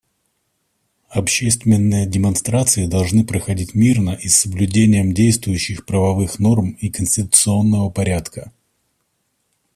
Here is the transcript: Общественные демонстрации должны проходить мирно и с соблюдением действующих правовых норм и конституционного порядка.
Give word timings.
Общественные 1.11 2.07
демонстрации 2.07 2.87
должны 2.87 3.23
проходить 3.23 3.75
мирно 3.75 4.15
и 4.19 4.29
с 4.29 4.39
соблюдением 4.39 5.13
действующих 5.13 5.85
правовых 5.85 6.39
норм 6.39 6.71
и 6.71 6.89
конституционного 6.89 7.91
порядка. 7.91 8.51